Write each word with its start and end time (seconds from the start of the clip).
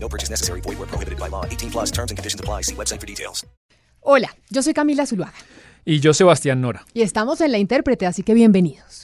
No 0.00 0.08
purchase 0.08 0.30
necessary. 0.30 0.60
Void 0.62 0.78
where 0.78 0.86
prohibited 0.88 1.18
by 1.18 1.28
law. 1.28 1.44
18 1.44 1.70
plus 1.70 1.90
terms 1.90 2.10
and 2.10 2.16
conditions 2.18 2.40
apply. 2.40 2.62
See 2.62 2.74
website 2.74 3.00
for 3.00 3.06
details. 3.06 3.44
Hola, 4.00 4.34
yo 4.50 4.62
soy 4.62 4.72
Camila 4.72 5.04
Zuluaga 5.06 5.34
Y 5.84 5.98
yo, 6.00 6.14
Sebastián 6.14 6.60
Nora. 6.60 6.86
y 6.94 7.02
estamos 7.02 7.40
en 7.40 7.52
La 7.52 7.58
Intérprete, 7.58 8.06
así 8.06 8.22
que 8.22 8.32
bienvenidos. 8.32 9.02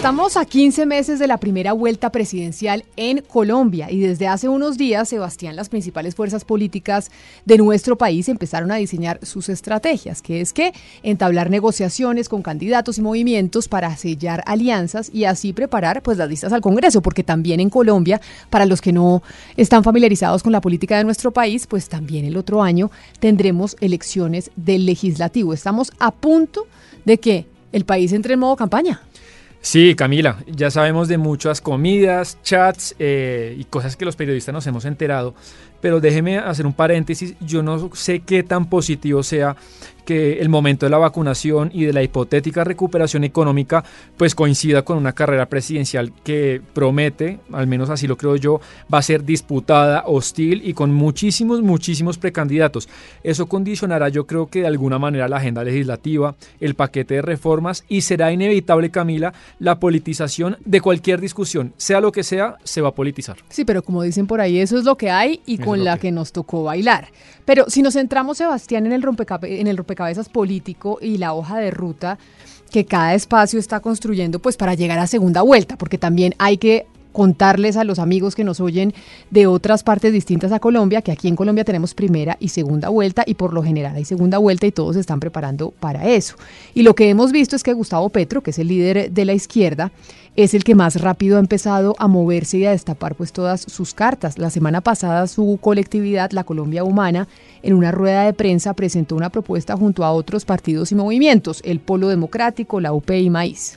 Estamos 0.00 0.38
a 0.38 0.46
15 0.46 0.86
meses 0.86 1.18
de 1.18 1.26
la 1.26 1.36
primera 1.36 1.74
vuelta 1.74 2.10
presidencial 2.10 2.86
en 2.96 3.20
Colombia 3.20 3.90
y 3.90 4.00
desde 4.00 4.28
hace 4.28 4.48
unos 4.48 4.78
días, 4.78 5.10
Sebastián, 5.10 5.56
las 5.56 5.68
principales 5.68 6.14
fuerzas 6.14 6.46
políticas 6.46 7.10
de 7.44 7.58
nuestro 7.58 7.98
país 7.98 8.30
empezaron 8.30 8.72
a 8.72 8.76
diseñar 8.76 9.20
sus 9.22 9.50
estrategias, 9.50 10.22
que 10.22 10.40
es 10.40 10.54
que 10.54 10.72
entablar 11.02 11.50
negociaciones 11.50 12.30
con 12.30 12.40
candidatos 12.40 12.96
y 12.96 13.02
movimientos 13.02 13.68
para 13.68 13.94
sellar 13.94 14.42
alianzas 14.46 15.10
y 15.12 15.24
así 15.24 15.52
preparar 15.52 16.00
pues 16.00 16.16
las 16.16 16.30
listas 16.30 16.54
al 16.54 16.62
Congreso, 16.62 17.02
porque 17.02 17.22
también 17.22 17.60
en 17.60 17.68
Colombia, 17.68 18.22
para 18.48 18.64
los 18.64 18.80
que 18.80 18.94
no 18.94 19.22
están 19.58 19.84
familiarizados 19.84 20.42
con 20.42 20.52
la 20.52 20.62
política 20.62 20.96
de 20.96 21.04
nuestro 21.04 21.30
país, 21.30 21.66
pues 21.66 21.90
también 21.90 22.24
el 22.24 22.38
otro 22.38 22.62
año 22.62 22.90
tendremos 23.18 23.76
elecciones 23.82 24.50
del 24.56 24.86
legislativo. 24.86 25.52
Estamos 25.52 25.92
a 25.98 26.10
punto 26.10 26.66
de 27.04 27.18
que 27.18 27.46
el 27.72 27.84
país 27.84 28.14
entre 28.14 28.32
en 28.32 28.40
modo 28.40 28.56
campaña. 28.56 29.02
Sí, 29.62 29.94
Camila, 29.94 30.38
ya 30.46 30.70
sabemos 30.70 31.08
de 31.08 31.18
muchas 31.18 31.60
comidas, 31.60 32.38
chats 32.42 32.94
eh, 32.98 33.54
y 33.58 33.64
cosas 33.64 33.94
que 33.94 34.06
los 34.06 34.16
periodistas 34.16 34.54
nos 34.54 34.66
hemos 34.66 34.86
enterado, 34.86 35.34
pero 35.80 36.00
déjeme 36.00 36.38
hacer 36.38 36.66
un 36.66 36.72
paréntesis, 36.72 37.34
yo 37.40 37.62
no 37.62 37.94
sé 37.94 38.20
qué 38.20 38.42
tan 38.42 38.66
positivo 38.66 39.22
sea 39.22 39.56
que 40.10 40.40
el 40.40 40.48
momento 40.48 40.86
de 40.86 40.90
la 40.90 40.98
vacunación 40.98 41.70
y 41.72 41.84
de 41.84 41.92
la 41.92 42.02
hipotética 42.02 42.64
recuperación 42.64 43.22
económica 43.22 43.84
pues 44.16 44.34
coincida 44.34 44.82
con 44.82 44.98
una 44.98 45.12
carrera 45.12 45.46
presidencial 45.46 46.12
que 46.24 46.60
promete, 46.72 47.38
al 47.52 47.68
menos 47.68 47.90
así 47.90 48.08
lo 48.08 48.16
creo 48.16 48.34
yo, 48.34 48.60
va 48.92 48.98
a 48.98 49.02
ser 49.02 49.24
disputada, 49.24 50.02
hostil 50.06 50.62
y 50.64 50.74
con 50.74 50.92
muchísimos, 50.92 51.62
muchísimos 51.62 52.18
precandidatos. 52.18 52.88
Eso 53.22 53.46
condicionará 53.46 54.08
yo 54.08 54.26
creo 54.26 54.48
que 54.48 54.62
de 54.62 54.66
alguna 54.66 54.98
manera 54.98 55.28
la 55.28 55.36
agenda 55.36 55.62
legislativa, 55.62 56.34
el 56.60 56.74
paquete 56.74 57.14
de 57.14 57.22
reformas 57.22 57.84
y 57.88 58.00
será 58.00 58.32
inevitable, 58.32 58.90
Camila, 58.90 59.32
la 59.60 59.78
politización 59.78 60.56
de 60.64 60.80
cualquier 60.80 61.20
discusión, 61.20 61.72
sea 61.76 62.00
lo 62.00 62.10
que 62.10 62.24
sea, 62.24 62.56
se 62.64 62.80
va 62.80 62.88
a 62.88 62.94
politizar. 62.94 63.36
Sí, 63.48 63.64
pero 63.64 63.82
como 63.82 64.02
dicen 64.02 64.26
por 64.26 64.40
ahí, 64.40 64.58
eso 64.58 64.76
es 64.76 64.84
lo 64.84 64.96
que 64.96 65.10
hay 65.10 65.40
y 65.46 65.58
con 65.70 65.84
la 65.84 65.94
que- 65.96 66.00
que 66.02 66.12
nos 66.12 66.32
tocó 66.32 66.64
bailar. 66.64 67.08
Pero 67.44 67.64
si 67.68 67.82
nos 67.82 67.94
centramos, 67.94 68.38
Sebastián, 68.38 68.86
en 68.86 68.92
el, 68.92 69.02
rompecabe- 69.02 69.60
en 69.60 69.66
el 69.66 69.76
rompecabezas 69.76 70.28
político 70.28 70.98
y 71.00 71.18
la 71.18 71.32
hoja 71.34 71.58
de 71.58 71.70
ruta 71.70 72.18
que 72.70 72.84
cada 72.84 73.14
espacio 73.14 73.58
está 73.58 73.80
construyendo, 73.80 74.38
pues 74.38 74.56
para 74.56 74.74
llegar 74.74 74.98
a 74.98 75.06
segunda 75.06 75.42
vuelta, 75.42 75.76
porque 75.76 75.98
también 75.98 76.34
hay 76.38 76.56
que 76.56 76.86
contarles 77.12 77.76
a 77.76 77.84
los 77.84 77.98
amigos 77.98 78.34
que 78.34 78.44
nos 78.44 78.60
oyen 78.60 78.94
de 79.30 79.46
otras 79.46 79.82
partes 79.82 80.12
distintas 80.12 80.52
a 80.52 80.60
Colombia, 80.60 81.02
que 81.02 81.12
aquí 81.12 81.28
en 81.28 81.36
Colombia 81.36 81.64
tenemos 81.64 81.94
primera 81.94 82.36
y 82.40 82.48
segunda 82.48 82.88
vuelta 82.88 83.24
y 83.26 83.34
por 83.34 83.52
lo 83.52 83.62
general 83.62 83.96
hay 83.96 84.04
segunda 84.04 84.38
vuelta 84.38 84.66
y 84.66 84.72
todos 84.72 84.94
se 84.94 85.00
están 85.00 85.20
preparando 85.20 85.70
para 85.70 86.06
eso. 86.06 86.36
Y 86.74 86.82
lo 86.82 86.94
que 86.94 87.08
hemos 87.08 87.32
visto 87.32 87.56
es 87.56 87.62
que 87.62 87.72
Gustavo 87.72 88.08
Petro, 88.08 88.42
que 88.42 88.50
es 88.50 88.58
el 88.58 88.68
líder 88.68 89.10
de 89.10 89.24
la 89.24 89.32
izquierda, 89.32 89.92
es 90.36 90.54
el 90.54 90.64
que 90.64 90.74
más 90.74 91.00
rápido 91.00 91.36
ha 91.36 91.40
empezado 91.40 91.94
a 91.98 92.06
moverse 92.06 92.58
y 92.58 92.64
a 92.64 92.70
destapar 92.70 93.14
pues 93.14 93.32
todas 93.32 93.62
sus 93.62 93.94
cartas. 93.94 94.38
La 94.38 94.50
semana 94.50 94.80
pasada 94.80 95.26
su 95.26 95.58
colectividad, 95.60 96.30
la 96.30 96.44
Colombia 96.44 96.84
Humana, 96.84 97.28
en 97.62 97.74
una 97.74 97.90
rueda 97.90 98.24
de 98.24 98.32
prensa 98.32 98.74
presentó 98.74 99.16
una 99.16 99.30
propuesta 99.30 99.76
junto 99.76 100.04
a 100.04 100.12
otros 100.12 100.44
partidos 100.44 100.92
y 100.92 100.94
movimientos, 100.94 101.60
el 101.64 101.80
Polo 101.80 102.08
Democrático, 102.08 102.80
la 102.80 102.92
UP 102.92 103.10
y 103.10 103.30
Maíz. 103.30 103.76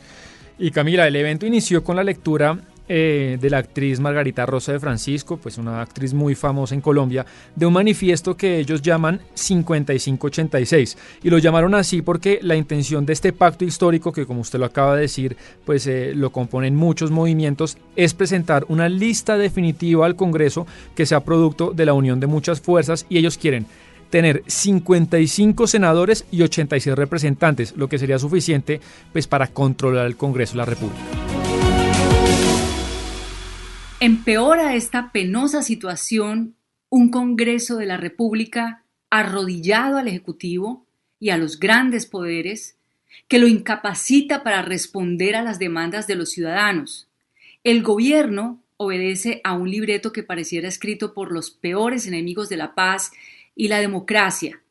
Y 0.59 0.71
Camila, 0.71 1.07
el 1.07 1.15
evento 1.15 1.45
inició 1.45 1.83
con 1.83 1.95
la 1.95 2.03
lectura 2.03 2.59
eh, 2.95 3.39
de 3.41 3.49
la 3.49 3.57
actriz 3.57 3.99
Margarita 3.99 4.45
Rosa 4.45 4.71
de 4.71 4.79
Francisco, 4.79 5.37
pues 5.37 5.57
una 5.57 5.81
actriz 5.81 6.13
muy 6.13 6.35
famosa 6.35 6.75
en 6.75 6.81
Colombia, 6.81 7.25
de 7.55 7.65
un 7.65 7.73
manifiesto 7.73 8.37
que 8.37 8.59
ellos 8.59 8.83
llaman 8.83 9.19
5586. 9.33 10.95
Y 11.23 11.31
lo 11.31 11.39
llamaron 11.39 11.73
así 11.73 12.03
porque 12.03 12.37
la 12.43 12.55
intención 12.55 13.03
de 13.03 13.13
este 13.13 13.33
pacto 13.33 13.65
histórico, 13.65 14.13
que 14.13 14.27
como 14.27 14.41
usted 14.41 14.59
lo 14.59 14.65
acaba 14.65 14.93
de 14.93 15.01
decir, 15.01 15.35
pues 15.65 15.87
eh, 15.87 16.13
lo 16.13 16.31
componen 16.31 16.75
muchos 16.75 17.09
movimientos, 17.09 17.79
es 17.95 18.13
presentar 18.13 18.63
una 18.67 18.87
lista 18.89 19.39
definitiva 19.39 20.05
al 20.05 20.15
Congreso 20.15 20.67
que 20.93 21.07
sea 21.07 21.23
producto 21.23 21.71
de 21.71 21.87
la 21.87 21.93
unión 21.93 22.19
de 22.19 22.27
muchas 22.27 22.61
fuerzas 22.61 23.07
y 23.09 23.17
ellos 23.17 23.39
quieren 23.39 23.65
tener 24.11 24.43
55 24.45 25.65
senadores 25.65 26.25
y 26.29 26.43
86 26.43 26.95
representantes, 26.95 27.73
lo 27.75 27.89
que 27.89 27.97
sería 27.97 28.19
suficiente 28.19 28.81
pues 29.11 29.25
para 29.25 29.47
controlar 29.47 30.05
el 30.05 30.15
Congreso 30.15 30.51
de 30.51 30.57
la 30.57 30.65
República. 30.65 31.22
Empeora 34.05 34.75
esta 34.75 35.13
penosa 35.13 35.61
situación 35.63 36.57
un 36.89 37.09
Congreso 37.09 37.77
de 37.77 37.85
la 37.85 37.95
República 37.95 38.83
arrodillado 39.09 39.97
al 39.97 40.09
Ejecutivo 40.09 40.85
y 41.21 41.29
a 41.29 41.37
los 41.37 41.57
grandes 41.57 42.05
poderes 42.05 42.75
que 43.29 43.39
lo 43.39 43.47
incapacita 43.47 44.43
para 44.43 44.61
responder 44.61 45.37
a 45.37 45.41
las 45.41 45.57
demandas 45.57 46.05
de 46.05 46.15
los 46.15 46.31
ciudadanos. 46.31 47.07
El 47.63 47.81
gobierno 47.81 48.61
obedece 48.75 49.39
a 49.45 49.53
un 49.53 49.71
libreto 49.71 50.11
que 50.11 50.21
pareciera 50.21 50.67
escrito 50.67 51.13
por 51.13 51.31
los 51.31 51.49
peores 51.49 52.05
enemigos 52.05 52.49
de 52.49 52.57
la 52.57 52.75
paz 52.75 53.13
y 53.55 53.69
la 53.69 53.79
democracia. 53.79 54.61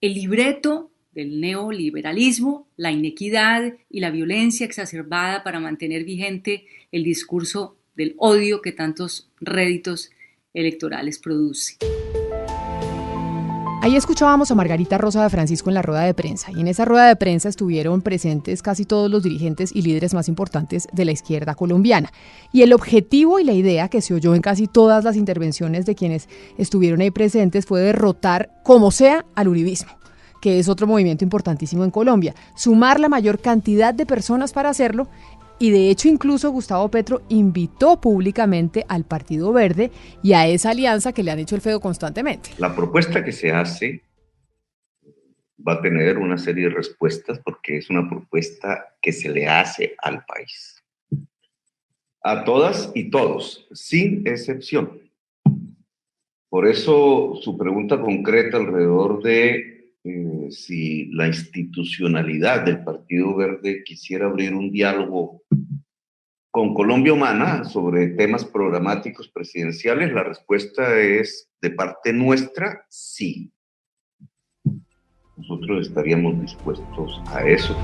El 0.00 0.14
libreto 0.14 0.90
del 1.12 1.40
neoliberalismo, 1.40 2.66
la 2.76 2.90
inequidad 2.90 3.74
y 3.88 4.00
la 4.00 4.10
violencia 4.10 4.66
exacerbada 4.66 5.44
para 5.44 5.60
mantener 5.60 6.02
vigente 6.02 6.66
el 6.90 7.04
discurso 7.04 7.76
del 7.96 8.14
odio 8.18 8.62
que 8.62 8.72
tantos 8.72 9.30
réditos 9.40 10.10
electorales 10.54 11.18
produce. 11.18 11.76
Ahí 13.82 13.96
escuchábamos 13.96 14.48
a 14.48 14.54
Margarita 14.54 14.96
Rosa 14.96 15.24
de 15.24 15.28
Francisco 15.28 15.68
en 15.68 15.74
la 15.74 15.82
rueda 15.82 16.02
de 16.02 16.14
prensa 16.14 16.52
y 16.52 16.60
en 16.60 16.68
esa 16.68 16.84
rueda 16.84 17.08
de 17.08 17.16
prensa 17.16 17.48
estuvieron 17.48 18.00
presentes 18.00 18.62
casi 18.62 18.84
todos 18.84 19.10
los 19.10 19.24
dirigentes 19.24 19.74
y 19.74 19.82
líderes 19.82 20.14
más 20.14 20.28
importantes 20.28 20.86
de 20.92 21.04
la 21.04 21.10
izquierda 21.10 21.56
colombiana. 21.56 22.12
Y 22.52 22.62
el 22.62 22.74
objetivo 22.74 23.40
y 23.40 23.44
la 23.44 23.54
idea 23.54 23.88
que 23.88 24.00
se 24.00 24.14
oyó 24.14 24.36
en 24.36 24.40
casi 24.40 24.68
todas 24.68 25.02
las 25.02 25.16
intervenciones 25.16 25.84
de 25.84 25.96
quienes 25.96 26.28
estuvieron 26.58 27.00
ahí 27.00 27.10
presentes 27.10 27.66
fue 27.66 27.80
derrotar 27.80 28.50
como 28.62 28.92
sea 28.92 29.26
al 29.34 29.48
uribismo 29.48 29.90
que 30.40 30.58
es 30.58 30.68
otro 30.68 30.88
movimiento 30.88 31.22
importantísimo 31.22 31.84
en 31.84 31.92
Colombia, 31.92 32.34
sumar 32.56 32.98
la 32.98 33.08
mayor 33.08 33.38
cantidad 33.38 33.94
de 33.94 34.06
personas 34.06 34.52
para 34.52 34.70
hacerlo 34.70 35.06
y 35.62 35.70
de 35.70 35.90
hecho 35.90 36.08
incluso 36.08 36.50
Gustavo 36.50 36.90
Petro 36.90 37.22
invitó 37.28 38.00
públicamente 38.00 38.84
al 38.88 39.04
Partido 39.04 39.52
Verde 39.52 39.92
y 40.20 40.32
a 40.32 40.48
esa 40.48 40.70
alianza 40.70 41.12
que 41.12 41.22
le 41.22 41.30
han 41.30 41.38
hecho 41.38 41.54
el 41.54 41.60
feo 41.60 41.78
constantemente. 41.78 42.50
La 42.58 42.74
propuesta 42.74 43.24
que 43.24 43.30
se 43.30 43.52
hace 43.52 44.02
va 45.64 45.74
a 45.74 45.80
tener 45.80 46.18
una 46.18 46.36
serie 46.36 46.64
de 46.64 46.74
respuestas 46.74 47.38
porque 47.44 47.76
es 47.76 47.90
una 47.90 48.08
propuesta 48.10 48.96
que 49.00 49.12
se 49.12 49.28
le 49.28 49.46
hace 49.46 49.94
al 50.02 50.24
país. 50.24 50.82
A 52.24 52.42
todas 52.42 52.90
y 52.96 53.08
todos, 53.10 53.68
sin 53.70 54.26
excepción. 54.26 55.00
Por 56.48 56.66
eso 56.66 57.38
su 57.40 57.56
pregunta 57.56 58.00
concreta 58.00 58.56
alrededor 58.56 59.22
de 59.22 59.81
eh, 60.04 60.48
si 60.50 61.06
la 61.12 61.28
institucionalidad 61.28 62.64
del 62.64 62.82
Partido 62.82 63.36
Verde 63.36 63.82
quisiera 63.84 64.26
abrir 64.26 64.54
un 64.54 64.70
diálogo 64.72 65.42
con 66.50 66.74
Colombia 66.74 67.12
Humana 67.12 67.64
sobre 67.64 68.08
temas 68.08 68.44
programáticos 68.44 69.28
presidenciales, 69.28 70.12
la 70.12 70.24
respuesta 70.24 70.98
es 70.98 71.48
de 71.62 71.70
parte 71.70 72.12
nuestra, 72.12 72.84
sí. 72.88 73.52
Nosotros 75.36 75.88
estaríamos 75.88 76.40
dispuestos 76.40 77.22
a 77.28 77.46
eso. 77.46 77.76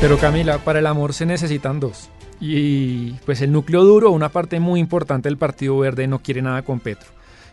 Pero 0.00 0.18
Camila, 0.18 0.58
para 0.58 0.78
el 0.78 0.86
amor 0.86 1.12
se 1.12 1.26
necesitan 1.26 1.80
dos. 1.80 2.10
Y 2.40 3.12
pues 3.24 3.42
el 3.42 3.52
núcleo 3.52 3.84
duro, 3.84 4.10
una 4.10 4.28
parte 4.28 4.60
muy 4.60 4.78
importante 4.80 5.28
del 5.28 5.38
Partido 5.38 5.78
Verde, 5.78 6.06
no 6.06 6.20
quiere 6.20 6.42
nada 6.42 6.62
con 6.62 6.80
Petro. 6.80 7.08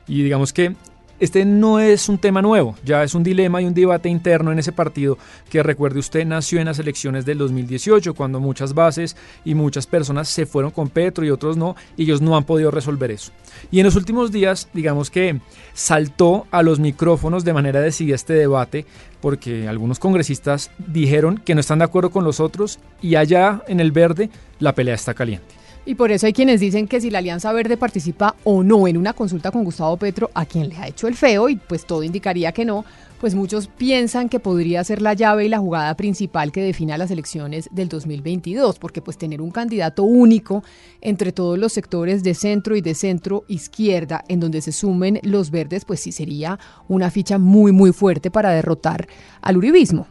Y 0.08 0.24
digamos 0.24 0.54
que 0.54 0.76
este 1.24 1.46
no 1.46 1.80
es 1.80 2.10
un 2.10 2.18
tema 2.18 2.42
nuevo, 2.42 2.76
ya 2.84 3.02
es 3.02 3.16
un 3.16 3.24
dilema 3.24 3.62
y 3.62 3.66
un 3.66 3.74
debate 3.74 4.10
interno 4.10 4.52
en 4.52 4.60
ese 4.60 4.74
partido 4.74 5.18
que 5.50 5.64
recuerde 5.64 6.00
usted 6.00 6.26
nació 6.26 6.60
en 6.60 6.66
las 6.66 6.80
elecciones 6.80 7.26
del 7.26 7.38
2018 7.38 8.14
cuando 8.14 8.42
muchas 8.42 8.74
bases 8.74 9.16
y 9.46 9.56
muchas 9.56 9.88
personas 9.88 10.28
se 10.28 10.46
fueron 10.46 10.72
con 10.72 10.90
Petro 10.90 11.24
y 11.24 11.30
otros 11.30 11.56
no 11.56 11.78
y 11.96 12.04
ellos 12.04 12.20
no 12.20 12.36
han 12.36 12.44
podido 12.44 12.72
resolver 12.72 13.10
eso. 13.10 13.32
Y 13.72 13.80
en 13.80 13.86
los 13.86 13.96
últimos 13.96 14.34
días, 14.34 14.68
digamos 14.74 15.10
que 15.10 15.40
saltó 15.74 16.46
a 16.52 16.62
los 16.62 16.82
micrófonos 16.82 17.46
de 17.46 17.54
manera 17.54 17.80
decidida 17.80 18.16
este 18.16 18.34
debate 18.34 18.86
porque 19.22 19.70
algunos 19.70 20.00
congresistas 20.00 20.72
dijeron 20.78 21.38
que 21.38 21.56
no 21.56 21.62
están 21.62 21.80
de 21.80 21.86
acuerdo 21.86 22.10
con 22.10 22.26
los 22.26 22.42
otros 22.42 22.80
y 23.02 23.16
allá 23.16 23.64
en 23.70 23.80
el 23.80 23.94
verde 23.94 24.30
la 24.60 24.76
pelea 24.76 24.96
está 24.96 25.14
caliente. 25.14 25.63
Y 25.86 25.96
por 25.96 26.14
eso 26.14 26.26
hay 26.26 26.34
quienes 26.34 26.62
dicen 26.62 26.88
que 26.88 27.02
si 27.02 27.10
la 27.10 27.20
Alianza 27.20 27.52
Verde 27.52 27.76
participa 27.76 28.36
o 28.46 28.64
no 28.64 28.88
en 28.88 28.96
una 28.96 29.12
consulta 29.12 29.52
con 29.52 29.66
Gustavo 29.66 29.98
Petro, 29.98 30.32
a 30.34 30.46
quien 30.46 30.70
le 30.70 30.78
ha 30.78 30.88
hecho 30.88 31.08
el 31.08 31.16
feo, 31.16 31.50
y 31.50 31.58
pues 31.58 31.86
todo 31.86 32.04
indicaría 32.04 32.54
que 32.54 32.64
no, 32.64 32.86
pues 33.20 33.36
muchos 33.36 33.68
piensan 33.68 34.30
que 34.30 34.40
podría 34.40 34.82
ser 34.86 35.02
la 35.02 35.14
llave 35.14 35.46
y 35.46 35.50
la 35.50 35.60
jugada 35.60 35.94
principal 35.96 36.54
que 36.54 36.62
defina 36.62 36.98
las 36.98 37.12
elecciones 37.12 37.70
del 37.72 37.90
2022, 37.90 38.80
porque 38.80 39.02
pues 39.02 39.18
tener 39.18 39.42
un 39.42 39.52
candidato 39.52 40.04
único 40.04 40.64
entre 41.02 41.34
todos 41.34 41.60
los 41.60 41.74
sectores 41.74 42.24
de 42.24 42.34
centro 42.34 42.78
y 42.78 42.82
de 42.82 42.96
centro 42.96 43.44
izquierda, 43.50 44.24
en 44.30 44.40
donde 44.40 44.62
se 44.62 44.72
sumen 44.72 45.20
los 45.24 45.52
verdes, 45.52 45.84
pues 45.84 46.00
sí 46.00 46.14
sería 46.14 46.60
una 46.88 47.12
ficha 47.12 47.38
muy 47.38 47.74
muy 47.74 47.92
fuerte 47.92 48.32
para 48.32 48.52
derrotar 48.52 49.08
al 49.42 49.58
uribismo. 49.58 50.08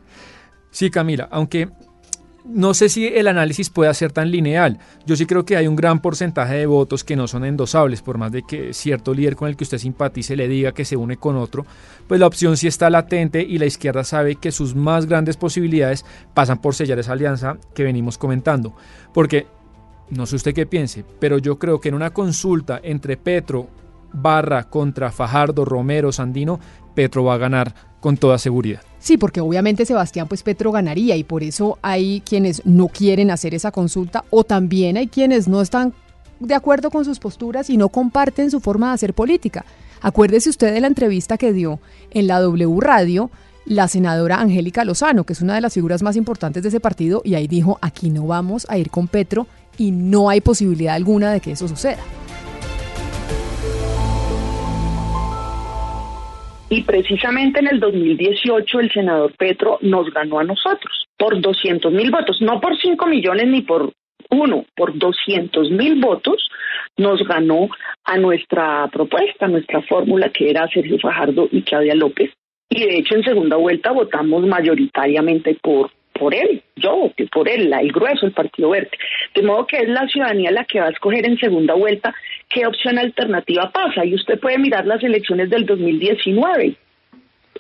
Sí, 0.71 0.91
Camila, 0.91 1.29
aunque 1.31 1.69
no 2.45 2.75
sé 2.75 2.89
si 2.89 3.07
el 3.07 3.29
análisis 3.29 3.71
puede 3.71 3.93
ser 3.95 4.13
tan 4.13 4.31
lineal. 4.31 4.79
Yo 5.07 5.17
sí 5.17 5.27
creo 5.27 5.45
que 5.45 5.57
hay 5.57 5.67
un 5.67 5.77
gran 5.77 6.01
porcentaje 6.01 6.55
de 6.55 6.67
votos 6.67 7.05
que 7.05 7.17
no 7.17 7.29
son 7.29 7.45
endosables, 7.45 8.03
por 8.03 8.19
más 8.19 8.33
de 8.33 8.43
que 8.43 8.73
cierto 8.75 9.15
líder 9.15 9.37
con 9.37 9.49
el 9.49 9.57
que 9.57 9.65
usted 9.65 9.79
simpatice 9.79 10.37
le 10.37 10.49
diga 10.49 10.73
que 10.73 10.85
se 10.85 10.97
une 10.97 11.17
con 11.17 11.37
otro, 11.37 11.65
pues 12.09 12.19
la 12.21 12.27
opción 12.27 12.57
sí 12.57 12.67
está 12.67 12.91
latente 12.91 13.43
y 13.43 13.59
la 13.59 13.67
izquierda 13.67 14.05
sabe 14.05 14.37
que 14.37 14.53
sus 14.53 14.75
más 14.75 15.07
grandes 15.07 15.37
posibilidades 15.37 16.05
pasan 16.35 16.61
por 16.61 16.75
sellar 16.75 16.99
esa 16.99 17.13
alianza 17.13 17.59
que 17.75 17.85
venimos 17.85 18.19
comentando. 18.19 18.75
Porque, 19.15 19.47
no 20.11 20.27
sé 20.27 20.37
usted 20.37 20.55
qué 20.55 20.67
piense, 20.67 21.05
pero 21.21 21.39
yo 21.39 21.59
creo 21.59 21.81
que 21.81 21.91
en 21.91 21.95
una 21.95 22.11
consulta 22.11 22.81
entre 22.83 23.17
Petro, 23.17 23.69
Barra 24.13 24.65
contra 24.65 25.11
Fajardo, 25.11 25.65
Romero, 25.65 26.13
Sandino, 26.13 26.61
Petro 26.95 27.25
va 27.25 27.35
a 27.35 27.39
ganar 27.39 27.75
con 28.01 28.17
toda 28.17 28.39
seguridad. 28.39 28.81
Sí, 28.99 29.17
porque 29.17 29.41
obviamente 29.41 29.87
Sebastián 29.87 30.29
pues 30.29 30.43
Petro 30.43 30.73
ganaría 30.73 31.17
y 31.17 31.25
por 31.25 31.43
eso 31.43 31.79
hay 31.83 32.21
quienes 32.21 32.65
no 32.65 32.89
quieren 32.89 33.31
hacer 33.31 33.55
esa 33.55 33.71
consulta 33.71 34.25
o 34.31 34.45
también 34.45 34.97
hay 34.97 35.09
quienes 35.09 35.49
no 35.49 35.61
están 35.61 35.95
de 36.41 36.55
acuerdo 36.55 36.91
con 36.91 37.05
sus 37.05 37.19
posturas 37.19 37.71
y 37.71 37.77
no 37.77 37.89
comparten 37.89 38.51
su 38.51 38.61
forma 38.61 38.89
de 38.89 38.95
hacer 38.95 39.15
política. 39.15 39.65
Acuérdese 40.01 40.51
usted 40.51 40.75
de 40.75 40.81
la 40.81 40.89
entrevista 40.89 41.39
que 41.39 41.53
dio 41.53 41.79
en 42.11 42.27
la 42.27 42.41
W 42.41 42.81
Radio 42.81 43.31
la 43.65 43.87
senadora 43.87 44.41
Angélica 44.41 44.85
Lozano, 44.85 45.25
que 45.25 45.35
es 45.35 45.41
una 45.41 45.55
de 45.55 45.61
las 45.61 45.75
figuras 45.75 46.03
más 46.03 46.17
importantes 46.17 46.65
de 46.65 46.69
ese 46.69 46.81
partido, 46.81 47.23
y 47.25 47.35
ahí 47.35 47.47
dijo, 47.47 47.79
aquí 47.81 48.11
no 48.11 48.27
vamos 48.27 48.67
a 48.69 48.77
ir 48.77 48.91
con 48.91 49.07
Petro 49.07 49.47
y 49.79 49.93
no 49.93 50.29
hay 50.29 50.41
posibilidad 50.41 50.97
alguna 50.97 51.33
de 51.33 51.41
que 51.41 51.53
eso 51.53 51.69
suceda. 51.69 52.03
Y 56.73 56.85
precisamente 56.85 57.61
en 57.61 57.67
el 57.67 57.81
2018 57.81 58.81
el 58.81 58.91
senador 58.91 59.35
Petro 59.37 59.79
nos 59.83 60.11
ganó 60.11 60.39
a 60.39 60.45
nosotros 60.45 61.07
por 61.19 61.39
200 61.39 61.93
mil 61.93 62.11
votos, 62.11 62.41
no 62.41 62.63
por 62.63 62.81
5 62.81 63.07
millones 63.09 63.47
ni 63.47 63.61
por 63.61 63.93
uno, 64.31 64.65
por 64.75 64.97
200 64.97 65.71
mil 65.71 66.01
votos 66.01 66.49
nos 66.97 67.23
ganó 67.29 67.69
a 68.05 68.17
nuestra 68.17 68.89
propuesta, 68.91 69.45
a 69.45 69.49
nuestra 69.49 69.83
fórmula 69.83 70.31
que 70.31 70.49
era 70.49 70.67
Sergio 70.69 70.99
Fajardo 70.99 71.47
y 71.53 71.61
Claudia 71.61 71.95
López. 71.95 72.31
Y 72.71 72.87
de 72.87 72.97
hecho 73.01 73.17
en 73.17 73.25
segunda 73.25 73.57
vuelta 73.57 73.93
votamos 73.93 74.47
mayoritariamente 74.47 75.59
por, 75.61 75.91
por 76.19 76.35
él, 76.35 76.63
yo 76.77 76.97
voté 76.97 77.27
por 77.27 77.51
él, 77.51 77.71
el 77.71 77.93
grueso, 77.93 78.25
el 78.25 78.33
Partido 78.33 78.71
Verde. 78.71 78.93
De 79.35 79.43
modo 79.43 79.67
que 79.67 79.77
es 79.77 79.91
la 79.91 80.09
ciudadanía 80.09 80.51
la 80.51 80.65
que 80.65 80.81
va 80.81 80.87
a 80.87 80.91
escoger 80.91 81.27
en 81.27 81.37
segunda 81.37 81.75
vuelta 81.75 82.15
qué 82.53 82.67
opción 82.67 82.99
alternativa 82.99 83.71
pasa. 83.71 84.05
Y 84.05 84.15
usted 84.15 84.39
puede 84.39 84.59
mirar 84.59 84.87
las 84.87 85.03
elecciones 85.03 85.51
del 85.51 85.67
2019. 85.67 86.77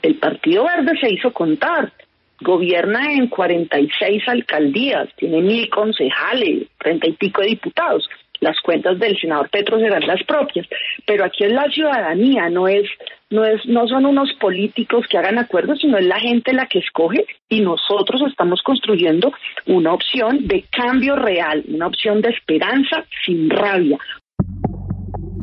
El 0.02 0.14
Partido 0.16 0.64
Verde 0.64 0.98
se 1.00 1.12
hizo 1.12 1.32
contar. 1.32 1.92
Gobierna 2.40 3.12
en 3.12 3.28
46 3.28 4.24
alcaldías, 4.26 5.08
tiene 5.16 5.40
mil 5.40 5.70
concejales, 5.70 6.66
treinta 6.76 7.08
y 7.08 7.12
pico 7.12 7.40
de 7.40 7.48
diputados. 7.48 8.08
Las 8.40 8.58
cuentas 8.60 8.98
del 8.98 9.16
senador 9.20 9.48
Petro 9.48 9.78
serán 9.78 10.04
las 10.04 10.20
propias, 10.24 10.66
pero 11.06 11.24
aquí 11.24 11.44
es 11.44 11.52
la 11.52 11.70
ciudadanía, 11.70 12.50
no 12.50 12.66
es, 12.66 12.90
no 13.30 13.44
es, 13.44 13.64
no 13.66 13.86
son 13.86 14.04
unos 14.04 14.32
políticos 14.40 15.06
que 15.08 15.16
hagan 15.16 15.38
acuerdos, 15.38 15.78
sino 15.78 15.96
es 15.96 16.04
la 16.04 16.18
gente 16.18 16.52
la 16.52 16.66
que 16.66 16.80
escoge 16.80 17.24
y 17.48 17.60
nosotros 17.60 18.22
estamos 18.28 18.60
construyendo 18.62 19.32
una 19.66 19.92
opción 19.92 20.48
de 20.48 20.64
cambio 20.68 21.14
real, 21.14 21.62
una 21.68 21.86
opción 21.86 22.20
de 22.20 22.30
esperanza 22.30 23.04
sin 23.24 23.48
rabia, 23.48 24.00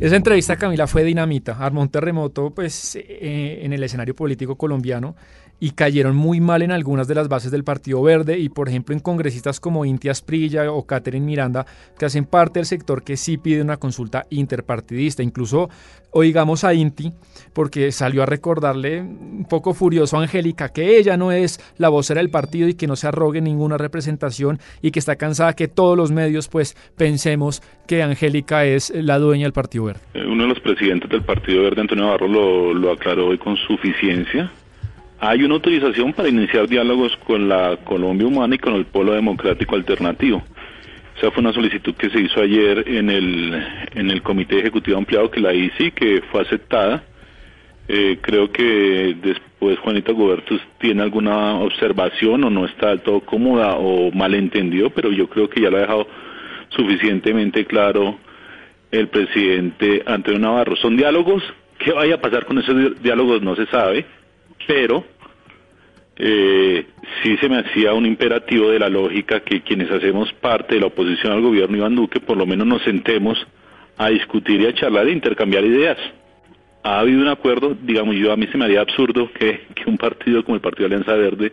esa 0.00 0.16
entrevista, 0.16 0.56
Camila, 0.56 0.86
fue 0.86 1.04
dinamita. 1.04 1.56
Armó 1.58 1.82
un 1.82 1.90
terremoto 1.90 2.50
pues, 2.50 2.96
eh, 2.96 3.60
en 3.62 3.72
el 3.72 3.82
escenario 3.82 4.14
político 4.14 4.56
colombiano 4.56 5.14
y 5.60 5.72
cayeron 5.72 6.16
muy 6.16 6.40
mal 6.40 6.62
en 6.62 6.72
algunas 6.72 7.06
de 7.06 7.14
las 7.14 7.28
bases 7.28 7.52
del 7.52 7.64
Partido 7.64 8.02
Verde 8.02 8.38
y 8.38 8.48
por 8.48 8.68
ejemplo 8.68 8.94
en 8.94 9.00
congresistas 9.00 9.60
como 9.60 9.84
Inti 9.84 10.08
Asprilla 10.08 10.72
o 10.72 10.86
Catherine 10.86 11.24
Miranda 11.24 11.66
que 11.98 12.06
hacen 12.06 12.24
parte 12.24 12.58
del 12.58 12.66
sector 12.66 13.04
que 13.04 13.16
sí 13.16 13.36
pide 13.36 13.60
una 13.62 13.76
consulta 13.76 14.24
interpartidista. 14.30 15.22
Incluso 15.22 15.68
oigamos 16.12 16.64
a 16.64 16.74
Inti 16.74 17.12
porque 17.52 17.92
salió 17.92 18.22
a 18.22 18.26
recordarle 18.26 19.00
un 19.02 19.46
poco 19.48 19.74
furioso 19.74 20.16
a 20.16 20.22
Angélica 20.22 20.70
que 20.70 20.96
ella 20.96 21.16
no 21.16 21.30
es 21.30 21.60
la 21.76 21.90
vocera 21.90 22.20
del 22.20 22.30
partido 22.30 22.66
y 22.66 22.74
que 22.74 22.86
no 22.86 22.96
se 22.96 23.06
arrogue 23.06 23.40
ninguna 23.40 23.76
representación 23.76 24.58
y 24.80 24.90
que 24.90 24.98
está 24.98 25.16
cansada 25.16 25.54
que 25.54 25.68
todos 25.68 25.96
los 25.96 26.10
medios 26.10 26.48
pues 26.48 26.74
pensemos 26.96 27.62
que 27.86 28.02
Angélica 28.02 28.64
es 28.64 28.90
la 28.94 29.18
dueña 29.18 29.44
del 29.44 29.52
Partido 29.52 29.84
Verde. 29.84 30.00
Eh, 30.14 30.24
uno 30.24 30.44
de 30.44 30.48
los 30.48 30.60
presidentes 30.60 31.10
del 31.10 31.22
Partido 31.22 31.64
Verde, 31.64 31.82
Antonio 31.82 32.08
Barro, 32.08 32.28
lo, 32.28 32.72
lo 32.72 32.92
aclaró 32.92 33.28
hoy 33.28 33.38
con 33.38 33.56
suficiencia 33.56 34.50
hay 35.20 35.42
una 35.42 35.54
autorización 35.54 36.14
para 36.14 36.30
iniciar 36.30 36.66
diálogos 36.66 37.14
con 37.26 37.48
la 37.48 37.76
Colombia 37.84 38.26
Humana 38.26 38.54
y 38.54 38.58
con 38.58 38.74
el 38.74 38.86
Polo 38.86 39.12
Democrático 39.12 39.76
Alternativo. 39.76 40.42
Esa 41.16 41.30
fue 41.30 41.42
una 41.42 41.52
solicitud 41.52 41.94
que 41.94 42.08
se 42.08 42.20
hizo 42.20 42.40
ayer 42.40 42.88
en 42.88 43.10
el, 43.10 43.62
en 43.94 44.10
el 44.10 44.22
Comité 44.22 44.58
Ejecutivo 44.60 44.96
Ampliado 44.96 45.30
que 45.30 45.40
la 45.40 45.52
hice 45.52 45.84
y 45.84 45.90
que 45.90 46.22
fue 46.32 46.40
aceptada. 46.40 47.04
Eh, 47.86 48.18
creo 48.22 48.50
que 48.50 49.14
después 49.20 49.78
Juanita 49.80 50.12
Gobertus 50.12 50.62
tiene 50.78 51.02
alguna 51.02 51.56
observación 51.56 52.44
o 52.44 52.50
no 52.50 52.64
está 52.64 52.88
del 52.88 53.02
todo 53.02 53.20
cómoda 53.20 53.74
o 53.76 54.10
malentendió, 54.12 54.88
pero 54.88 55.12
yo 55.12 55.28
creo 55.28 55.50
que 55.50 55.60
ya 55.60 55.68
lo 55.68 55.76
ha 55.76 55.80
dejado 55.80 56.08
suficientemente 56.70 57.66
claro 57.66 58.16
el 58.90 59.08
presidente 59.08 60.02
Antonio 60.06 60.40
Navarro. 60.40 60.76
Son 60.76 60.96
diálogos. 60.96 61.42
¿Qué 61.78 61.92
vaya 61.92 62.14
a 62.14 62.20
pasar 62.20 62.46
con 62.46 62.58
esos 62.58 63.02
diálogos? 63.02 63.42
No 63.42 63.54
se 63.56 63.66
sabe 63.66 64.06
pero 64.66 65.04
eh, 66.16 66.86
sí 67.22 67.36
se 67.38 67.48
me 67.48 67.58
hacía 67.58 67.94
un 67.94 68.06
imperativo 68.06 68.70
de 68.70 68.78
la 68.78 68.88
lógica 68.88 69.40
que 69.40 69.62
quienes 69.62 69.90
hacemos 69.90 70.32
parte 70.34 70.74
de 70.74 70.80
la 70.80 70.88
oposición 70.88 71.32
al 71.32 71.40
gobierno 71.40 71.78
Iván 71.78 71.96
Duque 71.96 72.20
por 72.20 72.36
lo 72.36 72.46
menos 72.46 72.66
nos 72.66 72.82
sentemos 72.82 73.38
a 74.00 74.08
discutir 74.08 74.60
y 74.60 74.66
a 74.66 74.74
charlar 74.74 75.06
e 75.06 75.12
intercambiar 75.12 75.64
ideas. 75.64 75.98
Ha 76.82 77.00
habido 77.00 77.20
un 77.20 77.28
acuerdo, 77.28 77.76
digamos, 77.82 78.16
yo 78.16 78.32
a 78.32 78.36
mí 78.36 78.46
se 78.50 78.56
me 78.56 78.64
haría 78.64 78.80
absurdo 78.80 79.30
que, 79.32 79.60
un 79.86 79.98
partido 79.98 80.42
como 80.42 80.54
el 80.54 80.62
Partido 80.62 80.86
Alianza 80.86 81.14
Verde 81.14 81.52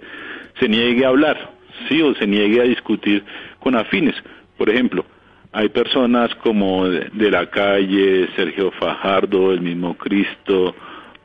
se 0.57 0.69
niegue 0.69 1.03
a 1.03 1.09
hablar, 1.09 1.51
sí, 1.89 2.01
o 2.01 2.15
se 2.15 2.25
niegue 2.25 2.61
a 2.61 2.63
discutir 2.63 3.23
con 3.59 3.75
afines. 3.75 4.15
Por 4.57 4.69
ejemplo, 4.69 5.05
hay 5.51 5.67
personas 5.69 6.33
como 6.35 6.87
de 6.87 7.31
la 7.31 7.49
calle, 7.49 8.29
Sergio 8.37 8.71
Fajardo, 8.71 9.51
el 9.51 9.59
mismo 9.59 9.97
Cristo, 9.97 10.73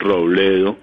Robledo, 0.01 0.77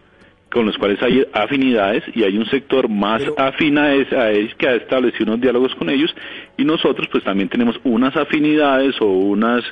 con 0.52 0.66
los 0.66 0.78
cuales 0.78 1.02
hay 1.02 1.26
afinidades 1.32 2.04
y 2.16 2.24
hay 2.24 2.38
un 2.38 2.46
sector 2.48 2.90
más 2.90 3.22
afín 3.38 3.78
a, 3.78 3.94
ellos 3.94 4.56
que 4.58 4.68
ha 4.68 4.76
establecido 4.76 5.26
unos 5.32 5.42
diálogos 5.42 5.76
con 5.76 5.90
ellos 5.90 6.14
y 6.58 6.66
nosotros 6.66 7.08
pues 7.12 7.24
también 7.24 7.50
tenemos 7.50 7.80
unas 7.84 8.16
afinidades 8.16 9.00
o 9.00 9.06
unas 9.06 9.64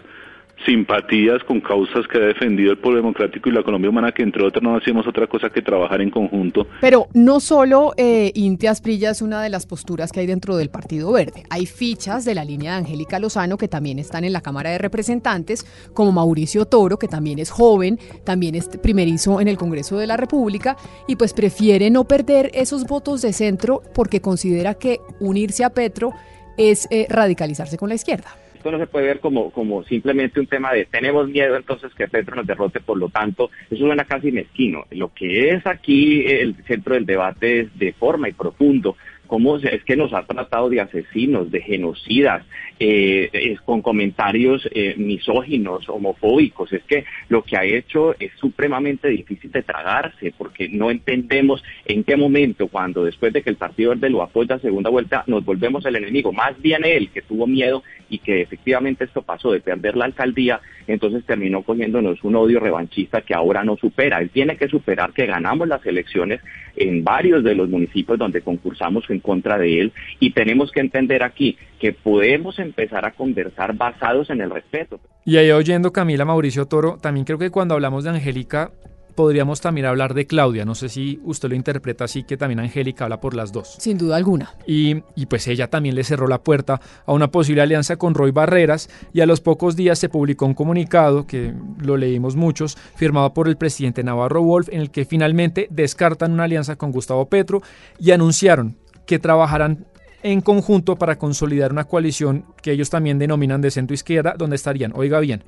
simpatías 0.66 1.44
con 1.44 1.62
causas 1.62 2.08
que 2.08 2.18
ha 2.18 2.22
defendido 2.22 2.72
el 2.72 2.78
pueblo 2.78 2.98
democrático 2.98 3.50
y 3.50 3.52
la 3.52 3.64
Colombia 3.64 3.90
humana, 3.90 4.12
que 4.12 4.24
entre 4.24 4.44
otras 4.44 4.64
no 4.64 4.76
hacemos 4.76 5.08
otra 5.08 5.28
cosa 5.28 5.50
que 5.50 5.62
trabajar 5.62 6.02
en 6.02 6.10
conjunto. 6.10 6.68
Pero 6.82 7.08
no 7.14 7.40
solo 7.40 7.94
eh, 7.98 8.32
Inti 8.36 8.68
Asprilla 8.68 9.12
es 9.12 9.22
una 9.22 9.42
de 9.42 9.50
las 9.50 9.66
posturas 9.66 10.12
que 10.12 10.22
hay 10.22 10.28
dentro 10.28 10.58
del 10.58 10.70
Partido 10.70 11.12
Verde. 11.12 11.44
Hay 11.50 11.66
fichas 11.66 12.26
de 12.26 12.36
la 12.36 12.44
línea 12.44 12.74
de 12.74 12.78
Angélica 12.80 13.20
Lozano 13.20 13.58
que 13.58 13.68
también 13.68 14.00
están 14.00 14.24
en 14.24 14.34
la 14.34 14.42
Cámara 14.42 14.72
de 14.72 14.78
Representantes, 14.78 15.66
como 15.94 16.12
Mauricio 16.12 16.66
Toro, 16.66 16.98
que 16.98 17.08
también 17.08 17.40
es 17.40 17.50
joven, 17.50 18.00
también 18.24 18.56
es 18.56 18.68
primerizo 18.68 19.40
en 19.40 19.48
el 19.48 19.58
Congreso 19.58 19.98
de 19.98 20.08
la 20.08 20.18
República, 20.18 20.78
y 21.08 21.16
pues 21.16 21.34
prefiere 21.34 21.90
no 21.90 22.06
perder 22.06 22.52
esos 22.54 22.86
votos 22.86 23.22
de 23.22 23.34
centro 23.34 23.82
porque 23.94 24.22
considera 24.22 24.74
que 24.74 25.00
unirse 25.20 25.64
a 25.64 25.70
Petro 25.70 26.12
es 26.58 26.88
eh, 26.90 27.06
radicalizarse 27.10 27.78
con 27.78 27.90
la 27.90 27.96
izquierda. 27.96 28.36
Esto 28.58 28.72
no 28.72 28.80
se 28.80 28.88
puede 28.88 29.06
ver 29.06 29.20
como, 29.20 29.52
como 29.52 29.84
simplemente 29.84 30.40
un 30.40 30.48
tema 30.48 30.74
de 30.74 30.86
tenemos 30.86 31.30
miedo 31.30 31.56
entonces 31.56 31.94
que 31.94 32.08
Petro 32.08 32.36
nos 32.36 32.48
derrote, 32.48 32.80
por 32.80 32.98
lo 32.98 33.10
tanto, 33.10 33.52
eso 33.70 33.86
suena 33.86 34.06
casi 34.06 34.32
mezquino. 34.32 34.86
Lo 34.92 35.14
que 35.14 35.50
es 35.52 35.66
aquí 35.68 36.26
el 36.26 36.56
centro 36.66 36.96
del 36.96 37.06
debate 37.06 37.62
es 37.62 37.80
de 37.80 37.94
forma 37.94 38.30
y 38.30 38.34
profundo 38.34 38.98
cómo 39.28 39.58
es 39.58 39.84
que 39.84 39.96
nos 39.96 40.12
ha 40.14 40.24
tratado 40.24 40.70
de 40.70 40.82
asesinos, 40.82 41.52
de 41.52 41.62
genocidas, 41.62 42.46
eh, 42.80 43.58
con 43.66 43.82
comentarios 43.82 44.68
eh, 44.72 44.96
misóginos, 44.98 45.90
homofóbicos. 45.90 46.72
Es 46.74 46.84
que 46.84 47.06
lo 47.30 47.44
que 47.44 47.58
ha 47.58 47.64
hecho 47.64 48.16
es 48.20 48.32
supremamente 48.40 49.10
difícil 49.10 49.52
de 49.52 49.64
tragarse, 49.64 50.34
porque 50.38 50.70
no 50.70 50.92
entendemos 50.92 51.64
en 51.86 52.04
qué 52.04 52.16
momento, 52.16 52.68
cuando 52.68 53.04
después 53.04 53.34
de 53.34 53.42
que 53.42 53.50
el 53.50 53.56
Partido 53.56 53.92
Verde 53.92 54.10
lo 54.10 54.22
apoya 54.22 54.56
a 54.56 54.60
segunda 54.60 54.90
vuelta, 54.90 55.24
nos 55.28 55.44
volvemos 55.44 55.86
el 55.86 55.96
enemigo. 55.96 56.32
Más 56.32 56.60
bien 56.62 56.86
él, 56.86 57.10
que 57.10 57.22
tuvo 57.22 57.48
miedo 57.48 57.84
y 58.10 58.20
que 58.20 58.42
efectivamente 58.42 59.06
esto 59.06 59.22
pasó 59.22 59.52
de 59.52 59.60
perder 59.60 59.98
la 59.98 60.06
alcaldía, 60.06 60.62
entonces 60.88 61.26
terminó 61.26 61.64
cogiéndonos 61.64 62.24
un 62.24 62.36
odio 62.36 62.60
revanchista 62.60 63.22
que 63.22 63.34
ahora 63.34 63.64
no 63.64 63.76
supera. 63.78 64.20
Él 64.20 64.30
tiene 64.30 64.58
que 64.58 64.68
superar 64.68 65.14
que 65.14 65.26
ganamos 65.26 65.68
las 65.68 65.86
elecciones 65.86 66.42
en 66.76 67.04
varios 67.04 67.44
de 67.44 67.56
los 67.56 67.70
municipios 67.70 68.18
donde 68.18 68.42
concursamos 68.42 69.10
en 69.10 69.20
contra 69.20 69.58
de 69.58 69.82
él 69.82 69.92
y 70.20 70.32
tenemos 70.32 70.72
que 70.72 70.80
entender 70.80 71.24
aquí 71.24 71.58
que 71.80 71.92
podemos 71.92 72.60
empezar 72.68 73.06
a 73.06 73.12
conversar 73.12 73.76
basados 73.76 74.30
en 74.30 74.42
el 74.42 74.50
respeto. 74.50 75.00
Y 75.26 75.38
ahí 75.38 75.52
oyendo 75.52 75.92
Camila 75.92 76.26
Mauricio 76.26 76.66
Toro, 76.68 76.98
también 77.02 77.26
creo 77.26 77.38
que 77.38 77.50
cuando 77.50 77.74
hablamos 77.74 78.04
de 78.04 78.12
Angélica 78.12 78.72
podríamos 79.18 79.62
también 79.62 79.88
hablar 79.88 80.14
de 80.14 80.28
Claudia. 80.28 80.64
No 80.64 80.76
sé 80.76 80.90
si 80.90 81.20
usted 81.24 81.50
lo 81.50 81.56
interpreta 81.56 82.04
así, 82.04 82.24
que 82.24 82.38
también 82.38 82.60
Angélica 82.60 83.06
habla 83.06 83.20
por 83.20 83.34
las 83.34 83.52
dos. 83.52 83.76
Sin 83.80 83.98
duda 83.98 84.16
alguna. 84.16 84.54
Y, 84.68 85.02
y, 85.16 85.26
pues 85.26 85.48
ella 85.48 85.70
también 85.72 85.96
le 85.96 86.04
cerró 86.04 86.28
la 86.28 86.44
puerta 86.44 86.80
a 87.04 87.12
una 87.14 87.32
posible 87.32 87.64
alianza 87.64 87.98
con 87.98 88.14
Roy 88.14 88.30
Barreras 88.30 88.90
y 89.12 89.22
a 89.22 89.26
los 89.26 89.42
pocos 89.42 89.76
días 89.76 89.98
se 89.98 90.08
publicó 90.08 90.46
un 90.46 90.54
comunicado, 90.54 91.26
que 91.26 91.52
lo 91.84 91.98
leímos 91.98 92.36
muchos, 92.36 92.78
firmado 92.96 93.34
por 93.34 93.48
el 93.48 93.58
presidente 93.58 94.04
Navarro 94.04 94.44
Wolf, 94.44 94.70
en 94.72 94.82
el 94.82 94.92
que 94.92 95.04
finalmente 95.04 95.68
descartan 95.72 96.32
una 96.34 96.44
alianza 96.44 96.76
con 96.76 96.92
Gustavo 96.92 97.28
Petro 97.28 97.64
y 98.00 98.12
anunciaron 98.12 98.78
que 99.08 99.18
trabajarán 99.18 99.88
en 100.24 100.42
conjunto 100.42 100.96
para 100.96 101.18
consolidar 101.18 101.72
una 101.72 101.86
coalición 101.86 102.46
que 102.62 102.72
ellos 102.72 102.90
también 102.90 103.20
denominan 103.20 103.62
de 103.62 103.72
centro 103.72 103.94
izquierda, 103.94 104.36
donde 104.38 104.56
estarían, 104.56 104.94
oiga 104.96 105.20
bien, 105.20 105.44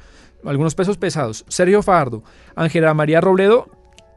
algunos 0.45 0.75
pesos 0.75 0.97
pesados, 0.97 1.45
Sergio 1.47 1.81
Fajardo, 1.81 2.23
Ángela 2.55 2.93
María 2.93 3.21
Robledo, 3.21 3.67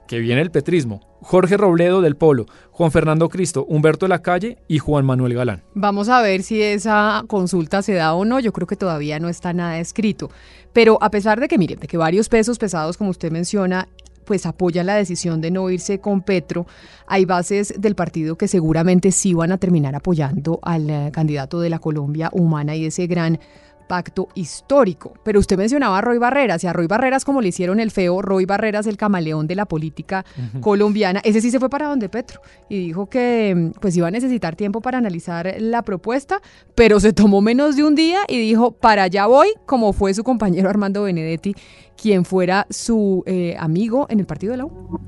que 0.07 0.19
viene 0.19 0.43
el 0.43 0.51
petrismo, 0.51 1.01
Jorge 1.23 1.57
Robledo 1.57 2.01
del 2.01 2.17
Polo, 2.17 2.47
Juan 2.71 2.91
Fernando 2.91 3.29
Cristo, 3.29 3.65
Humberto 3.67 4.05
de 4.05 4.11
la 4.11 4.23
Calle 4.23 4.59
y 4.69 4.79
Juan 4.79 5.07
Manuel 5.07 5.35
Galán. 5.35 5.63
Vamos 5.75 6.09
a 6.09 6.21
ver 6.21 6.43
si 6.43 6.61
esa 6.61 7.25
consulta 7.29 7.81
se 7.81 7.95
da 7.95 8.13
o 8.15 8.25
no, 8.25 8.41
yo 8.41 8.53
creo 8.53 8.67
que 8.67 8.77
todavía 8.77 9.19
no 9.21 9.29
está 9.29 9.53
nada 9.53 9.79
escrito, 9.79 10.31
pero 10.73 10.99
a 11.01 11.11
pesar 11.11 11.41
de 11.41 11.49
que, 11.49 11.59
miren, 11.59 11.79
de 11.79 11.87
que 11.87 11.97
varios 11.97 12.29
pesos 12.29 12.59
pesados, 12.59 12.97
como 12.97 13.11
usted 13.11 13.31
menciona, 13.31 13.89
pues 14.25 14.47
apoyan 14.47 14.87
la 14.87 14.95
decisión 14.95 15.41
de 15.41 15.51
no 15.51 15.69
irse 15.71 16.01
con 16.01 16.23
Petro. 16.23 16.67
Hay 17.07 17.25
bases 17.25 17.75
del 17.79 17.95
partido 17.95 18.37
que 18.37 18.49
seguramente 18.49 19.13
sí 19.13 19.35
van 19.35 19.53
a 19.53 19.59
terminar 19.59 19.95
apoyando 19.95 20.59
al 20.63 20.91
eh, 20.91 21.11
candidato 21.13 21.61
de 21.61 21.71
la 21.71 21.79
Colombia 21.79 22.31
humana 22.33 22.75
y 22.77 22.87
ese 22.87 23.07
gran 23.07 23.39
pacto 23.87 24.29
histórico. 24.35 25.15
Pero 25.25 25.41
usted 25.41 25.57
mencionaba 25.57 25.99
a 25.99 26.01
Roy 26.01 26.19
Barreras 26.19 26.63
y 26.65 26.67
a 26.67 26.73
Roy 26.73 26.87
Barreras 26.87 27.25
como 27.25 27.41
le 27.41 27.49
hicieron 27.49 27.81
el 27.81 27.91
feo, 27.91 28.23
Roy 28.23 28.45
Barreras 28.45 28.87
el 28.87 28.97
camaleón 28.97 29.47
de 29.47 29.55
la 29.55 29.67
política 29.67 30.25
colombiana, 30.61 31.21
ese 31.25 31.41
sí 31.41 31.51
se 31.51 31.59
fue 31.59 31.69
para 31.69 31.89
donde 31.89 32.09
Petro 32.09 32.41
y 32.69 32.79
dijo 32.79 33.09
que 33.09 33.73
pues 33.81 33.97
iba 33.97 34.09
a 34.09 34.11
necesitar 34.11 34.57
tiempo 34.57 34.81
para 34.81 34.99
analizar 34.99 35.55
la 35.59 35.83
propuesta, 35.83 36.41
pero 36.75 37.01
se 37.01 37.13
tomó 37.13 37.41
menos 37.41 37.77
de 37.77 37.85
un 37.85 37.95
día 37.95 38.21
y 38.29 38.39
dijo 38.39 38.73
para 38.73 39.05
allá 39.05 39.27
voy, 39.27 39.49
como 39.67 39.93
fue 39.93 40.15
su 40.15 40.25
compañero 40.25 40.69
Armando 40.69 41.03
Benedetti, 41.03 41.55
quien 42.01 42.25
fuera 42.25 42.67
su 42.71 43.23
eh, 43.27 43.57
amigo 43.59 44.07
en 44.11 44.21
el 44.21 44.27
partido 44.27 44.53
de 44.53 44.59
la 44.59 44.65
U. 44.67 45.01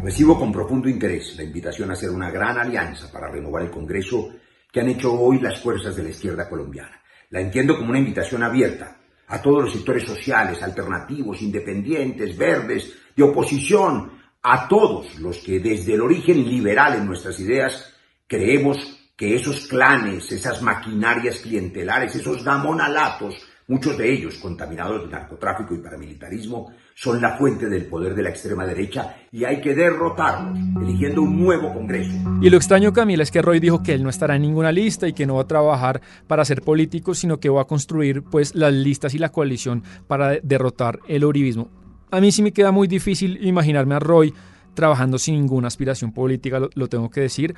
Recibo 0.00 0.36
con 0.38 0.50
profundo 0.50 0.88
interés 0.88 1.36
la 1.36 1.44
invitación 1.44 1.90
a 1.90 1.92
hacer 1.92 2.10
una 2.10 2.30
gran 2.30 2.58
alianza 2.58 3.10
para 3.12 3.30
renovar 3.30 3.62
el 3.62 3.70
Congreso 3.70 4.30
que 4.72 4.80
han 4.80 4.88
hecho 4.88 5.12
hoy 5.12 5.38
las 5.38 5.60
fuerzas 5.60 5.94
de 5.94 6.02
la 6.02 6.08
izquierda 6.08 6.48
colombiana. 6.48 7.00
La 7.30 7.40
entiendo 7.40 7.76
como 7.76 7.90
una 7.90 7.98
invitación 7.98 8.42
abierta 8.42 8.96
a 9.28 9.40
todos 9.40 9.64
los 9.64 9.72
sectores 9.72 10.04
sociales, 10.04 10.62
alternativos, 10.62 11.42
independientes, 11.42 12.36
verdes, 12.36 12.92
de 13.14 13.22
oposición, 13.22 14.22
a 14.42 14.66
todos 14.66 15.18
los 15.20 15.38
que 15.38 15.60
desde 15.60 15.94
el 15.94 16.00
origen 16.00 16.48
liberal 16.48 16.94
en 16.94 17.06
nuestras 17.06 17.38
ideas 17.38 17.94
creemos 18.26 18.98
que 19.16 19.36
esos 19.36 19.66
clanes, 19.68 20.32
esas 20.32 20.62
maquinarias 20.62 21.38
clientelares, 21.38 22.16
esos 22.16 22.42
gamonalatos, 22.42 23.36
muchos 23.72 23.96
de 23.96 24.12
ellos 24.12 24.34
contaminados 24.34 25.02
de 25.02 25.08
narcotráfico 25.08 25.74
y 25.74 25.78
paramilitarismo, 25.78 26.72
son 26.94 27.22
la 27.22 27.38
fuente 27.38 27.70
del 27.70 27.86
poder 27.86 28.14
de 28.14 28.22
la 28.22 28.28
extrema 28.28 28.66
derecha 28.66 29.16
y 29.32 29.44
hay 29.44 29.62
que 29.62 29.74
derrotarlos, 29.74 30.58
eligiendo 30.82 31.22
un 31.22 31.42
nuevo 31.42 31.72
Congreso. 31.72 32.12
Y 32.42 32.50
lo 32.50 32.58
extraño, 32.58 32.92
Camila, 32.92 33.22
es 33.22 33.30
que 33.30 33.40
Roy 33.40 33.60
dijo 33.60 33.82
que 33.82 33.94
él 33.94 34.02
no 34.02 34.10
estará 34.10 34.36
en 34.36 34.42
ninguna 34.42 34.72
lista 34.72 35.08
y 35.08 35.14
que 35.14 35.24
no 35.24 35.36
va 35.36 35.42
a 35.42 35.46
trabajar 35.46 36.02
para 36.26 36.44
ser 36.44 36.60
político, 36.60 37.14
sino 37.14 37.40
que 37.40 37.48
va 37.48 37.62
a 37.62 37.64
construir 37.64 38.22
pues 38.22 38.54
las 38.54 38.74
listas 38.74 39.14
y 39.14 39.18
la 39.18 39.30
coalición 39.30 39.82
para 40.06 40.38
derrotar 40.42 41.00
el 41.08 41.24
uribismo. 41.24 41.70
A 42.10 42.20
mí 42.20 42.30
sí 42.30 42.42
me 42.42 42.52
queda 42.52 42.72
muy 42.72 42.88
difícil 42.88 43.38
imaginarme 43.40 43.94
a 43.94 44.00
Roy 44.00 44.34
trabajando 44.74 45.18
sin 45.18 45.36
ninguna 45.36 45.68
aspiración 45.68 46.12
política, 46.12 46.60
lo, 46.60 46.68
lo 46.74 46.88
tengo 46.88 47.08
que 47.08 47.22
decir, 47.22 47.54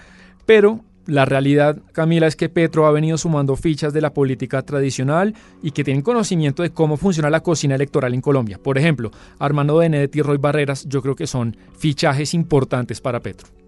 pero 0.46 0.84
la 1.06 1.24
realidad, 1.24 1.78
Camila, 1.92 2.26
es 2.26 2.36
que 2.36 2.48
Petro 2.48 2.86
ha 2.86 2.92
venido 2.92 3.18
sumando 3.18 3.56
fichas 3.56 3.92
de 3.92 4.00
la 4.00 4.14
política 4.14 4.62
tradicional 4.62 5.34
y 5.62 5.72
que 5.72 5.84
tienen 5.84 6.02
conocimiento 6.02 6.62
de 6.62 6.70
cómo 6.70 6.96
funciona 6.96 7.30
la 7.30 7.42
cocina 7.42 7.74
electoral 7.74 8.14
en 8.14 8.20
Colombia. 8.20 8.58
Por 8.62 8.78
ejemplo, 8.78 9.10
Armando 9.38 9.76
Benedetti 9.76 10.20
y 10.20 10.22
Roy 10.22 10.38
Barreras, 10.38 10.86
yo 10.88 11.02
creo 11.02 11.16
que 11.16 11.26
son 11.26 11.56
fichajes 11.76 12.34
importantes 12.34 13.00
para 13.00 13.20
Petro. 13.20 13.63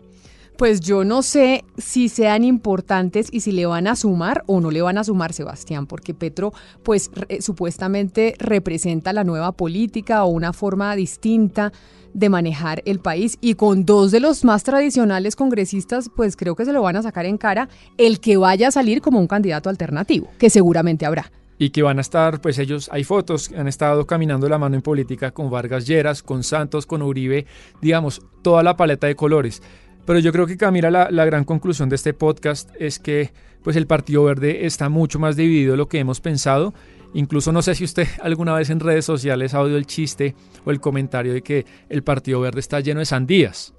Pues 0.57 0.81
yo 0.81 1.05
no 1.05 1.23
sé 1.23 1.67
si 1.77 2.09
sean 2.09 2.43
importantes 2.43 3.29
y 3.31 3.41
si 3.41 3.53
le 3.53 3.67
van 3.67 3.87
a 3.87 3.95
sumar 3.95 4.43
o 4.47 4.59
no 4.61 4.71
le 4.71 4.81
van 4.81 4.97
a 4.97 5.05
sumar, 5.05 5.35
Sebastián, 5.35 5.87
porque 5.87 6.15
Petro, 6.15 6.55
pues 6.83 7.11
supuestamente 7.41 8.35
representa 8.39 9.13
la 9.13 9.23
nueva 9.23 9.53
política 9.53 10.25
o 10.25 10.29
una 10.29 10.55
forma 10.55 10.97
distinta 10.97 11.75
de 12.15 12.31
manejar 12.31 12.83
el 12.87 13.01
país 13.01 13.37
y 13.43 13.55
con 13.55 13.85
dos 13.85 14.11
de 14.11 14.21
los 14.21 14.45
más 14.45 14.65
tradicionales 14.65 15.37
congresistas, 15.37 16.09
pues 16.17 16.37
creo 16.37 16.57
que 16.57 16.65
se 16.65 16.73
lo 16.73 16.81
van 16.81 16.97
a 16.97 17.03
sacar 17.03 17.27
en 17.27 17.37
cara 17.37 17.69
el 17.99 18.19
que 18.21 18.39
vaya 18.39 18.69
a 18.69 18.71
salir 18.71 19.03
como 19.03 19.21
un 19.21 19.27
candidato 19.27 19.69
alternativo, 19.69 20.31
que 20.39 20.49
seguramente 20.49 21.05
habrá. 21.05 21.31
Y 21.59 21.71
que 21.71 21.83
van 21.83 21.99
a 21.99 22.03
estar, 22.03 22.41
pues 22.41 22.59
ellos, 22.59 22.89
hay 22.93 23.05
fotos, 23.05 23.51
han 23.57 23.69
estado 23.69 24.07
caminando 24.07 24.49
la 24.49 24.59
mano 24.59 24.77
en 24.77 24.83
política 24.83 25.33
con 25.33 25.51
Vargas 25.51 25.87
Lleras, 25.87 26.23
con 26.23 26.43
Santos, 26.43 26.87
con 26.87 27.03
Uribe, 27.03 27.47
digamos, 27.83 28.23
toda 28.43 28.63
la 28.63 28.77
paleta 28.77 29.07
de 29.07 29.17
colores. 29.17 29.63
Pero 30.07 30.19
yo 30.21 30.33
creo 30.33 30.47
que 30.47 30.57
Camila, 30.57 30.91
la, 30.91 31.11
la, 31.11 31.25
gran 31.25 31.45
conclusión 31.45 31.89
de 31.89 31.97
este 31.97 32.15
podcast 32.15 32.71
es 32.79 32.99
que 32.99 33.33
pues 33.63 33.77
el 33.77 33.87
Partido 33.87 34.25
Verde 34.25 34.65
está 34.65 34.89
mucho 34.89 35.19
más 35.19 35.37
dividido 35.37 35.73
de 35.73 35.77
lo 35.77 35.89
que 35.89 35.99
hemos 35.99 36.21
pensado 36.21 36.73
Incluso 37.17 37.51
no 37.51 37.63
sé 37.63 37.75
si 37.75 37.85
usted 37.85 38.07
alguna 38.23 38.55
vez 38.55 38.69
en 38.69 38.79
redes 38.79 39.07
sociales 39.07 39.55
ha 39.55 39.63
oído 39.63 39.79
el 39.79 39.87
chiste 39.87 40.35
o 40.65 40.71
el 40.71 40.81
comentario 40.81 41.33
de 41.33 41.43
que 41.43 41.65
el 41.89 42.03
Partido 42.03 42.41
Verde 42.41 42.61
está 42.61 42.81
lleno 42.81 43.01
de 43.01 43.07
sandías. 43.07 43.73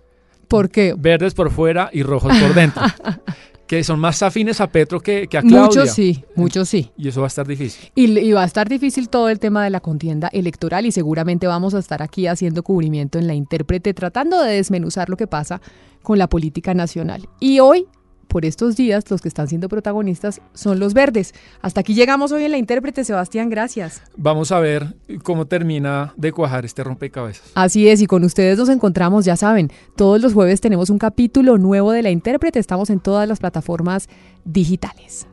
¿Por 0.48 0.70
qué? 0.70 0.96
Verdes 0.98 1.34
por 1.34 1.52
fuera 1.52 1.90
y 1.92 2.04
rojos 2.04 2.36
por 2.38 2.54
dentro. 2.54 2.82
que 3.68 3.84
son 3.84 4.00
más 4.00 4.24
afines 4.24 4.62
a 4.62 4.68
Petro 4.68 5.00
que, 5.00 5.28
que, 5.28 5.38
a 5.38 5.42
Claudia. 5.42 5.66
Muchos 5.66 5.92
sí, 5.92 6.24
muchos 6.36 6.70
sí. 6.70 6.92
Y 6.98 7.10
eso 7.10 7.22
va 7.22 7.28
a 7.28 7.30
estar 7.30 7.46
difícil. 7.46 7.92
Y, 7.96 8.18
y, 8.18 8.32
va 8.32 8.44
a 8.44 8.46
estar 8.46 8.70
difícil 8.70 9.10
todo 9.10 9.30
el 9.30 9.40
tema 9.40 9.64
de 9.64 9.70
la 9.70 9.82
contienda 9.82 10.30
electoral 10.30 10.86
y 10.86 10.92
seguramente 10.92 11.48
vamos 11.48 11.74
a 11.74 11.80
estar 11.80 12.02
aquí 12.02 12.28
haciendo 12.28 12.64
cubrimiento 12.64 13.20
en 13.20 13.28
la 13.28 13.34
intérprete, 13.34 13.94
tratando 13.94 14.42
de 14.42 14.54
desmenuzar 14.54 15.10
lo 15.10 15.18
que 15.18 15.28
pasa 15.28 15.62
con 16.02 16.18
la 16.18 16.28
política 16.28 16.74
nacional. 16.74 17.28
Y 17.40 17.60
hoy 17.60 17.88
por 18.28 18.46
estos 18.46 18.76
días 18.76 19.10
los 19.10 19.22
que 19.22 19.28
están 19.28 19.48
siendo 19.48 19.70
protagonistas 19.70 20.42
son 20.54 20.80
los 20.80 20.94
verdes. 20.94 21.34
Hasta 21.62 21.82
aquí 21.82 21.94
llegamos 21.94 22.32
hoy 22.32 22.44
en 22.44 22.52
la 22.52 22.58
intérprete, 22.58 23.04
Sebastián, 23.04 23.50
gracias. 23.50 24.02
Vamos 24.16 24.52
a 24.52 24.60
ver 24.60 24.96
cómo 25.24 25.48
termina 25.48 26.14
de 26.18 26.32
cuajar 26.32 26.66
este 26.66 26.84
rompecabezas. 26.84 27.52
Así 27.56 27.88
es, 27.88 28.02
y 28.02 28.08
con 28.08 28.24
ustedes 28.24 28.58
nos 28.58 28.70
encontramos, 28.70 29.26
ya 29.26 29.36
saben, 29.36 29.72
todos 29.96 30.22
los 30.22 30.34
jueves 30.34 30.62
tenemos 30.62 30.90
un 30.90 30.98
capítulo 30.98 31.58
nuevo 31.58 31.92
de 31.92 32.02
la 32.02 32.10
intérprete, 32.10 32.60
estamos 32.60 32.90
en 32.90 33.00
todas 33.00 33.28
las 33.28 33.40
plataformas 33.40 34.08
digitales. 34.46 35.28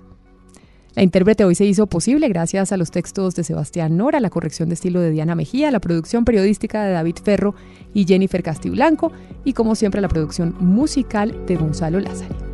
La 0.95 1.03
intérprete 1.03 1.45
hoy 1.45 1.57
se 1.57 1.65
hizo 1.65 1.89
posible 1.89 2.29
gracias 2.29 2.71
a 2.71 2.77
los 2.77 2.93
textos 2.93 3.35
de 3.35 3.43
Sebastián 3.43 3.97
Nora, 3.97 4.21
la 4.21 4.31
corrección 4.31 4.69
de 4.69 4.77
estilo 4.77 5.01
de 5.01 5.11
Diana 5.11 5.35
Mejía, 5.35 5.73
la 5.73 5.81
producción 5.81 6.25
periodística 6.25 6.85
de 6.85 6.93
David 6.93 7.17
Ferro 7.25 7.55
y 7.93 8.07
Jennifer 8.07 8.45
Castiblanco 8.45 9.11
y 9.45 9.55
como 9.55 9.75
siempre 9.75 10.01
la 10.01 10.09
producción 10.09 10.55
musical 10.61 11.47
de 11.47 11.57
Gonzalo 11.57 11.99
Lázaro. 11.99 12.54